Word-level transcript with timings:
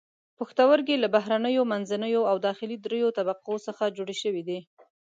پښتورګي 0.37 0.95
له 1.03 1.07
بهرنیو، 1.15 1.69
منځنیو 1.71 2.21
او 2.31 2.35
داخلي 2.47 2.77
دریو 2.85 3.09
طبقو 3.17 3.55
څخه 3.67 3.93
جوړ 3.97 4.09
شوي 4.21 4.43
دي. 4.47 4.59